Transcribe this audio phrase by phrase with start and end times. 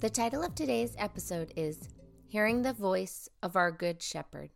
[0.00, 1.88] The title of today's episode is
[2.28, 4.50] Hearing the Voice of Our Good Shepherd.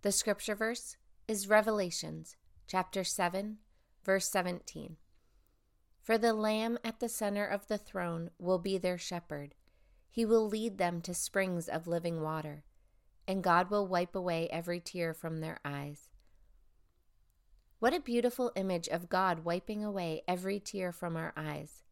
[0.00, 0.96] The scripture verse
[1.28, 2.34] is Revelations
[2.66, 3.58] chapter 7,
[4.06, 4.96] verse 17.
[6.00, 9.54] For the Lamb at the center of the throne will be their shepherd.
[10.08, 12.64] He will lead them to springs of living water,
[13.28, 16.08] and God will wipe away every tear from their eyes.
[17.80, 21.82] What a beautiful image of God wiping away every tear from our eyes.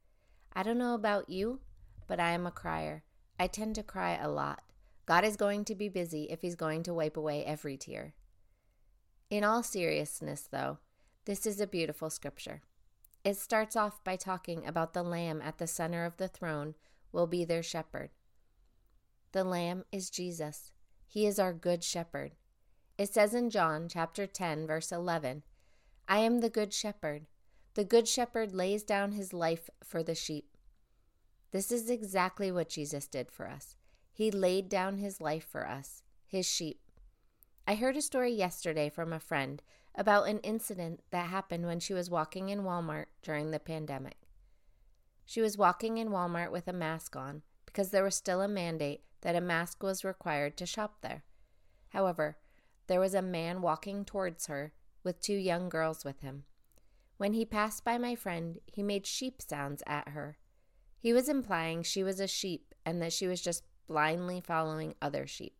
[0.54, 1.60] I don't know about you,
[2.08, 3.04] but I am a crier.
[3.38, 4.62] I tend to cry a lot.
[5.06, 8.14] God is going to be busy if He's going to wipe away every tear.
[9.30, 10.78] In all seriousness, though,
[11.24, 12.62] this is a beautiful scripture.
[13.24, 16.74] It starts off by talking about the Lamb at the center of the throne
[17.12, 18.10] will be their shepherd.
[19.32, 20.72] The Lamb is Jesus.
[21.06, 22.32] He is our good shepherd.
[22.96, 25.42] It says in John chapter 10 verse 11,
[26.08, 27.26] I am the good shepherd.
[27.74, 30.56] The good shepherd lays down his life for the sheep.
[31.50, 33.76] This is exactly what Jesus did for us.
[34.12, 36.80] He laid down his life for us, his sheep.
[37.66, 39.62] I heard a story yesterday from a friend
[39.94, 44.16] about an incident that happened when she was walking in Walmart during the pandemic.
[45.24, 49.02] She was walking in Walmart with a mask on because there was still a mandate
[49.20, 51.24] that a mask was required to shop there.
[51.88, 52.38] However,
[52.86, 56.44] there was a man walking towards her with two young girls with him.
[57.16, 60.38] When he passed by my friend, he made sheep sounds at her.
[60.98, 65.26] He was implying she was a sheep and that she was just blindly following other
[65.26, 65.54] sheep.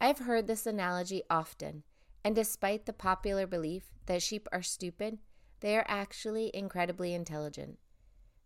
[0.00, 1.82] I've heard this analogy often,
[2.24, 5.18] and despite the popular belief that sheep are stupid,
[5.60, 7.78] they are actually incredibly intelligent.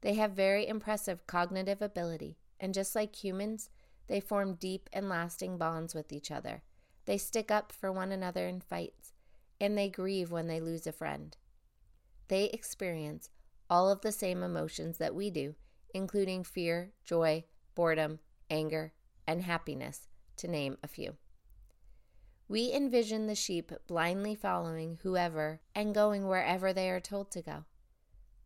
[0.00, 3.71] They have very impressive cognitive ability, and just like humans,
[4.06, 6.62] they form deep and lasting bonds with each other.
[7.06, 9.12] They stick up for one another in fights,
[9.61, 11.37] and they grieve when they lose a friend.
[12.28, 13.31] They experience
[13.75, 15.53] all of the same emotions that we do,
[15.93, 17.43] including fear, joy,
[17.75, 18.93] boredom, anger,
[19.27, 21.17] and happiness, to name a few.
[22.47, 27.65] We envision the sheep blindly following whoever and going wherever they are told to go.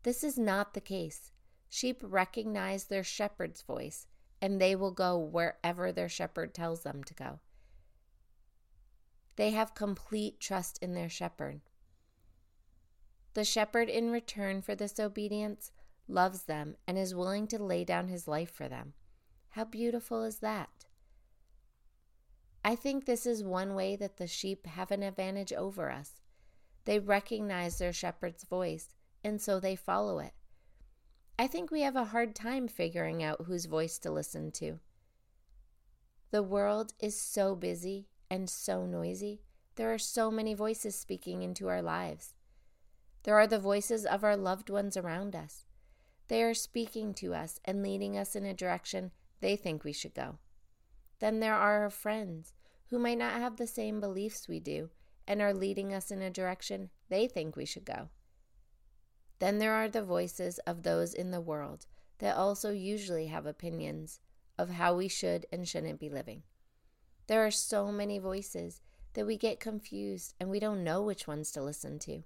[0.03, 1.31] This is not the case.
[1.69, 4.07] Sheep recognize their shepherd's voice,
[4.41, 7.41] and they will go wherever their shepherd tells them to go.
[9.37, 11.61] They have complete trust in their shepherd.
[13.39, 15.71] The shepherd, in return for this obedience,
[16.09, 18.95] loves them and is willing to lay down his life for them.
[19.51, 20.87] How beautiful is that?
[22.65, 26.15] I think this is one way that the sheep have an advantage over us.
[26.85, 30.33] They recognize their shepherd's voice, and so they follow it.
[31.39, 34.81] I think we have a hard time figuring out whose voice to listen to.
[36.33, 39.43] The world is so busy and so noisy.
[39.77, 42.35] There are so many voices speaking into our lives.
[43.25, 45.67] There are the voices of our loved ones around us.
[46.29, 50.15] They are speaking to us and leading us in a direction they think we should
[50.15, 50.39] go.
[51.19, 52.53] Then there are our friends
[52.91, 54.91] who might not have the same beliefs we do
[55.27, 58.09] and are leading us in a direction they think we should go.
[59.39, 61.87] Then there are the voices of those in the world
[62.19, 64.21] that also usually have opinions
[64.57, 66.43] of how we should and shouldn't be living.
[67.27, 68.81] There are so many voices
[69.15, 72.23] that we get confused and we don't know which ones to listen to.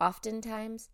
[0.00, 0.90] Oftentimes,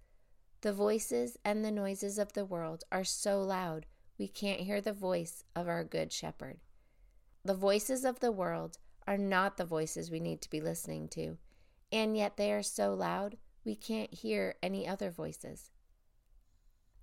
[0.60, 3.86] the voices and the noises of the world are so loud
[4.18, 6.58] we can't hear the voice of our Good Shepherd.
[7.42, 11.38] The voices of the world are not the voices we need to be listening to,
[11.90, 15.70] and yet they are so loud we can't hear any other voices.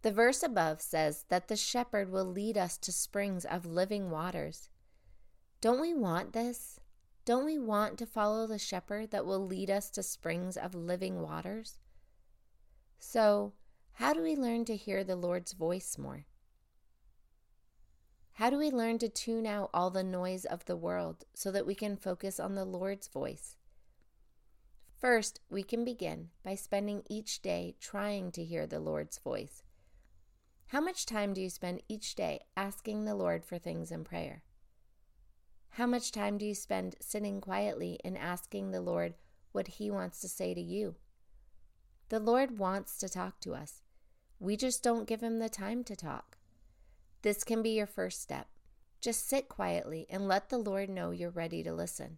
[0.04, 4.70] The verse above says that the shepherd will lead us to springs of living waters.
[5.60, 6.80] Don't we want this?
[7.26, 11.22] Don't we want to follow the shepherd that will lead us to springs of living
[11.22, 11.80] waters?
[13.00, 13.54] So,
[13.94, 16.26] how do we learn to hear the Lord's voice more?
[18.34, 21.66] How do we learn to tune out all the noise of the world so that
[21.66, 23.56] we can focus on the Lord's voice?
[25.00, 29.64] First, we can begin by spending each day trying to hear the Lord's voice.
[30.68, 34.44] How much time do you spend each day asking the Lord for things in prayer?
[35.70, 39.14] How much time do you spend sitting quietly and asking the Lord
[39.52, 40.96] what He wants to say to you?
[42.10, 43.82] The Lord wants to talk to us.
[44.40, 46.38] We just don't give him the time to talk.
[47.22, 48.48] This can be your first step.
[49.02, 52.18] Just sit quietly and let the Lord know you're ready to listen.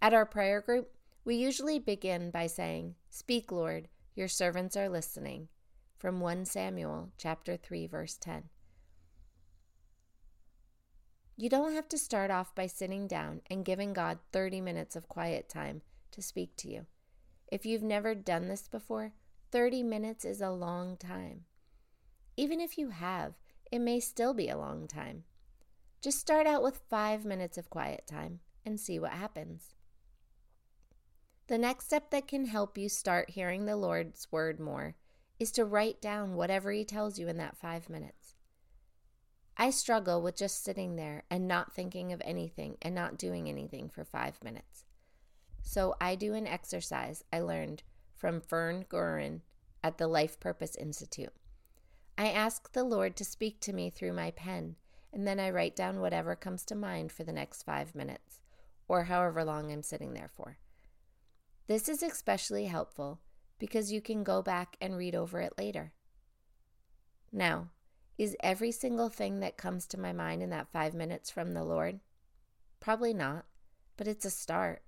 [0.00, 0.92] At our prayer group,
[1.24, 5.48] we usually begin by saying, Speak, Lord, your servants are listening,
[5.96, 8.44] from 1 Samuel chapter 3 verse 10.
[11.36, 15.08] You don't have to start off by sitting down and giving God 30 minutes of
[15.08, 15.82] quiet time
[16.12, 16.86] to speak to you.
[17.50, 19.12] If you've never done this before,
[19.50, 21.44] 30 minutes is a long time.
[22.36, 23.34] Even if you have,
[23.72, 25.24] it may still be a long time.
[26.02, 29.74] Just start out with five minutes of quiet time and see what happens.
[31.48, 34.94] The next step that can help you start hearing the Lord's word more
[35.40, 38.34] is to write down whatever He tells you in that five minutes.
[39.56, 43.88] I struggle with just sitting there and not thinking of anything and not doing anything
[43.88, 44.84] for five minutes.
[45.62, 47.82] So I do an exercise I learned
[48.14, 49.40] from Fern Gorin
[49.82, 51.32] at the Life Purpose Institute.
[52.16, 54.76] I ask the Lord to speak to me through my pen,
[55.12, 58.40] and then I write down whatever comes to mind for the next five minutes,
[58.88, 60.58] or however long I'm sitting there for.
[61.68, 63.20] This is especially helpful
[63.58, 65.92] because you can go back and read over it later.
[67.30, 67.68] Now,
[68.16, 71.62] is every single thing that comes to my mind in that five minutes from the
[71.62, 72.00] Lord?
[72.80, 73.44] Probably not,
[73.96, 74.82] but it's a start.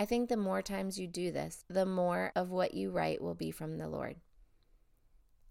[0.00, 3.34] I think the more times you do this, the more of what you write will
[3.34, 4.16] be from the Lord.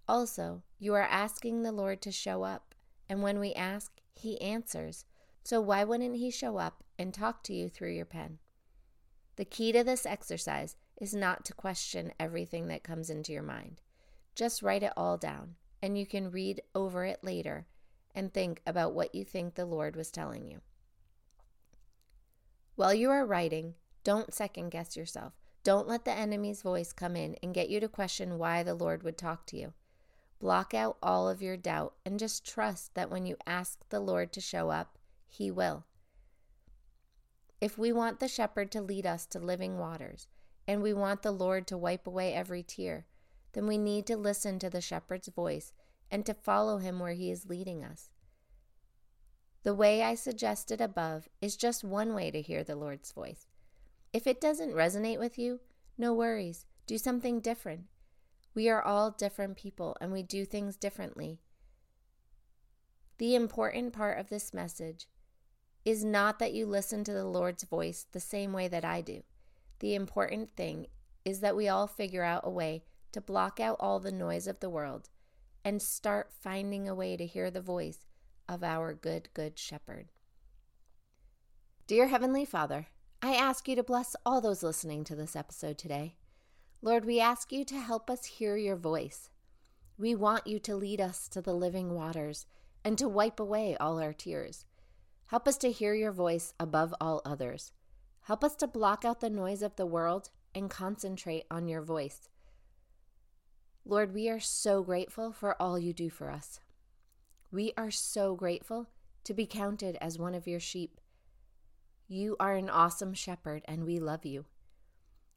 [0.07, 2.73] Also, you are asking the Lord to show up,
[3.07, 5.05] and when we ask, He answers.
[5.43, 8.39] So why wouldn't He show up and talk to you through your pen?
[9.35, 13.81] The key to this exercise is not to question everything that comes into your mind.
[14.33, 17.67] Just write it all down, and you can read over it later
[18.15, 20.61] and think about what you think the Lord was telling you.
[22.75, 23.75] While you are writing,
[24.09, 25.33] don't second guess yourself.
[25.63, 29.03] Don't let the enemy's voice come in and get you to question why the Lord
[29.03, 29.73] would talk to you.
[30.39, 34.33] Block out all of your doubt and just trust that when you ask the Lord
[34.33, 34.97] to show up,
[35.27, 35.85] He will.
[37.61, 40.25] If we want the shepherd to lead us to living waters,
[40.67, 43.06] and we want the Lord to wipe away every tear,
[43.53, 45.71] then we need to listen to the shepherd's voice
[46.09, 48.09] and to follow him where he is leading us.
[49.61, 53.45] The way I suggested above is just one way to hear the Lord's voice.
[54.11, 55.59] If it doesn't resonate with you,
[55.97, 56.65] no worries.
[56.88, 57.85] Do something different.
[58.56, 61.39] We are all different people and we do things differently.
[63.19, 65.07] The important part of this message
[65.85, 69.23] is not that you listen to the Lord's voice the same way that I do.
[69.79, 70.88] The important thing
[71.23, 74.59] is that we all figure out a way to block out all the noise of
[74.59, 75.09] the world
[75.63, 78.07] and start finding a way to hear the voice
[78.47, 80.07] of our good, good shepherd.
[81.88, 82.88] Dear Heavenly Father,
[83.21, 86.16] I ask you to bless all those listening to this episode today.
[86.81, 89.30] Lord, we ask you to help us hear your voice.
[89.98, 92.45] We want you to lead us to the living waters
[92.86, 94.63] and to wipe away all our tears.
[95.25, 97.74] Help us to hear your voice above all others.
[98.21, 102.30] Help us to block out the noise of the world and concentrate on your voice.
[103.83, 106.62] Lord, we are so grateful for all you do for us.
[107.51, 108.88] We are so grateful
[109.25, 111.01] to be counted as one of your sheep.
[112.11, 114.45] You are an awesome shepherd, and we love you.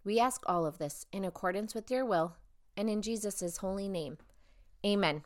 [0.05, 2.37] We ask all of this in accordance with your will
[2.79, 4.17] and in Jesus' holy name.
[4.85, 5.23] Amen.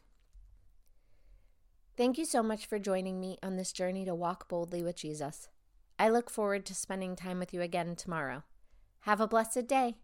[1.97, 5.49] Thank you so much for joining me on this journey to walk boldly with Jesus.
[6.01, 8.43] I look forward to spending time with you again tomorrow.
[9.03, 9.99] Have a blessed day.